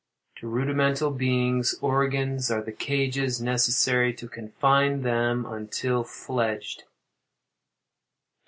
To 0.37 0.47
rudimental 0.47 1.11
beings, 1.11 1.75
organs 1.79 2.49
are 2.49 2.63
the 2.63 2.71
cages 2.71 3.39
necessary 3.39 4.11
to 4.15 4.27
confine 4.27 5.03
them 5.03 5.45
until 5.45 6.03
fledged. 6.03 6.85